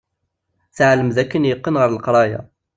Teɛlem 0.75 1.09
d 1.15 1.17
akken 1.23 1.47
yeqqen 1.49 1.79
ɣer 1.81 1.89
leqraya. 1.91 2.41